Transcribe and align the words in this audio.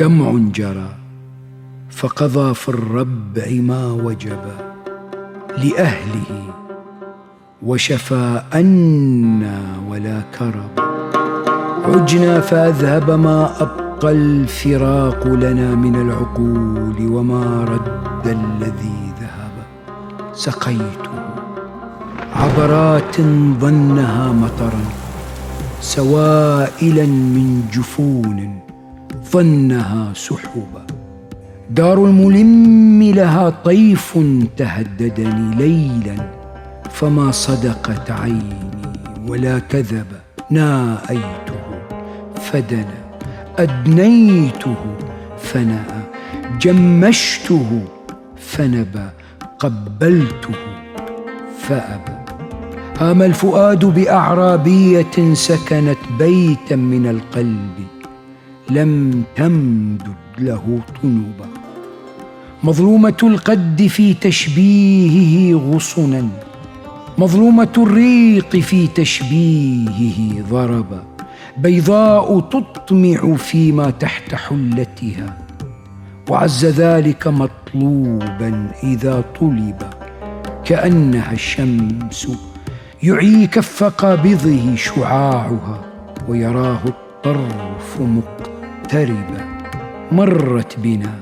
دمع 0.00 0.32
جرى 0.54 0.88
فقضى 1.90 2.54
في 2.54 2.68
الربع 2.68 3.46
ما 3.50 3.92
وجب 3.92 4.44
لأهله 5.58 6.42
وشفى 7.62 8.42
أنا 8.54 9.58
ولا 9.88 10.20
كرب. 10.38 10.70
عجنا 11.84 12.40
فأذهب 12.40 13.10
ما 13.10 13.62
أبقى 13.62 14.12
الفراق 14.12 15.26
لنا 15.26 15.74
من 15.74 15.94
العقول 15.96 17.12
وما 17.12 17.64
رد 17.64 18.26
الذي 18.26 19.12
ذهب. 19.20 19.54
سقيته. 20.32 21.12
عبرات 22.34 23.20
ظنها 23.60 24.32
مطرا. 24.32 25.01
سوائلا 25.82 27.06
من 27.06 27.62
جفون 27.72 28.58
ظنها 29.32 30.12
سحبا. 30.14 30.86
دار 31.70 32.04
الملم 32.04 33.02
لها 33.02 33.50
طيف 33.50 34.18
تهددني 34.56 35.54
ليلا 35.54 36.30
فما 36.90 37.30
صدقت 37.30 38.10
عيني 38.10 38.72
ولا 39.28 39.58
كذب 39.58 40.06
نايته 40.50 41.64
فدنا 42.42 43.02
أدنيته 43.58 44.76
فنأ 45.38 45.84
جمشته 46.60 47.84
فنبى 48.36 49.08
قبلته 49.58 50.54
فأبى. 51.58 52.21
هام 53.02 53.22
الفؤاد 53.22 53.84
بأعرابية 53.84 55.34
سكنت 55.34 55.98
بيتا 56.18 56.76
من 56.76 57.06
القلب 57.06 57.86
لم 58.70 59.24
تمدد 59.36 60.14
له 60.38 60.80
طنبا 61.02 61.48
مظلومة 62.64 63.16
القد 63.22 63.86
في 63.86 64.14
تشبيهه 64.14 65.58
غصنا 65.58 66.28
مظلومة 67.18 67.72
الريق 67.78 68.56
في 68.56 68.86
تشبيهه 68.86 70.42
ضربا. 70.50 71.04
بيضاء 71.56 72.40
تطمع 72.40 73.36
فيما 73.36 73.90
تحت 73.90 74.34
حلتها 74.34 75.38
وعز 76.30 76.64
ذلك 76.64 77.26
مطلوبا 77.26 78.70
إذا 78.82 79.24
طلب 79.40 79.82
كأنها 80.64 81.32
الشمس 81.32 82.28
يعي 83.02 83.46
كف 83.46 83.84
قابضه 83.84 84.76
شعاعها 84.76 85.84
ويراه 86.28 86.80
الطرف 86.86 88.00
مقتربا 88.00 89.58
مرت 90.12 90.78
بنا 90.78 91.14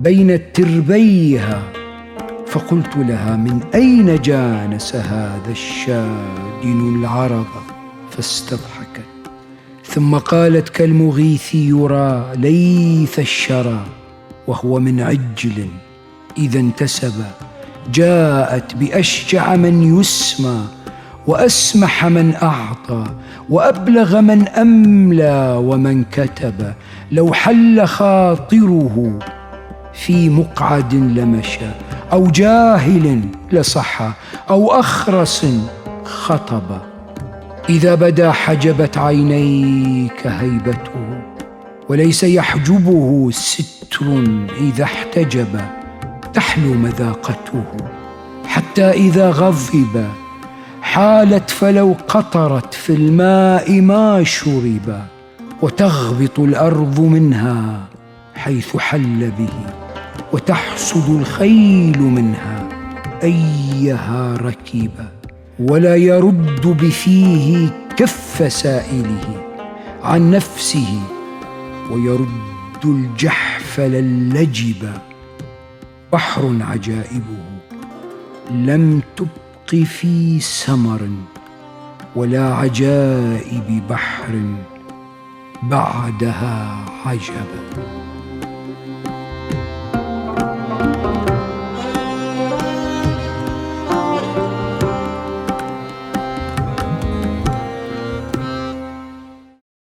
بين 0.00 0.52
تربيها 0.52 1.62
فقلت 2.46 2.96
لها 2.96 3.36
من 3.36 3.60
أين 3.74 4.22
جانس 4.22 4.96
هذا 4.96 5.50
الشادن 5.50 6.98
العرض 7.00 7.46
فاستضحكت 8.10 9.08
ثم 9.84 10.18
قالت 10.18 10.68
كالمغيث 10.68 11.54
يرى 11.54 12.32
ليث 12.36 13.18
الشرى 13.18 13.84
وهو 14.46 14.80
من 14.80 15.00
عجل 15.00 15.68
إذا 16.38 16.60
انتسب 16.60 17.24
جاءت 17.92 18.74
بأشجع 18.74 19.56
من 19.56 19.98
يسمى 20.00 20.77
وأسمح 21.28 22.06
من 22.06 22.34
أعطى 22.42 23.04
وأبلغ 23.50 24.20
من 24.20 24.48
أملى 24.48 25.56
ومن 25.60 26.04
كتب. 26.04 26.72
لو 27.12 27.32
حل 27.32 27.86
خاطره 27.86 29.18
في 29.92 30.28
مقعد 30.28 30.94
لمشى 30.94 31.70
أو 32.12 32.26
جاهل 32.26 33.20
لصح 33.52 34.02
أو 34.50 34.80
أخرس 34.80 35.46
خطب. 36.04 36.80
إذا 37.68 37.94
بدا 37.94 38.32
حجبت 38.32 38.98
عينيك 38.98 40.26
هيبته 40.26 41.20
وليس 41.88 42.24
يحجبه 42.24 43.30
ستر 43.32 44.24
إذا 44.60 44.84
احتجب. 44.84 45.60
تحلو 46.34 46.74
مذاقته 46.74 47.64
حتى 48.46 48.90
إذا 48.90 49.30
غضب 49.30 50.04
حالت 50.98 51.50
فلو 51.50 51.96
قطرت 52.08 52.74
في 52.74 52.92
الماء 52.92 53.80
ما 53.80 54.24
شرب 54.24 55.02
وتغبط 55.62 56.40
الأرض 56.40 57.00
منها 57.00 57.86
حيث 58.34 58.76
حل 58.76 59.30
به 59.38 59.52
وتحصد 60.32 61.10
الخيل 61.10 62.02
منها 62.02 62.68
أيها 63.22 64.36
ركب 64.36 64.90
ولا 65.58 65.96
يرد 65.96 66.66
بفيه 66.66 67.68
كف 67.96 68.52
سائله 68.52 69.42
عن 70.02 70.30
نفسه 70.30 71.00
ويرد 71.90 72.84
الجحفل 72.84 73.94
اللجب 73.94 74.92
بحر 76.12 76.56
عجائبه 76.60 77.44
لم 78.50 79.02
تبق 79.16 79.47
في 79.74 80.40
سمر 80.40 81.08
ولا 82.16 82.54
عجائب 82.54 83.82
بحر 83.90 84.42
بعدها 85.62 86.84
عجبا 87.06 88.07